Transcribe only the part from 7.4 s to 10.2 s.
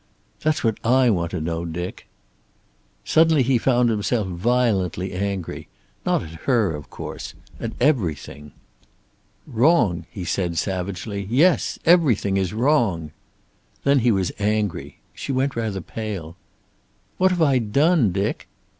At everything. "Wrong?"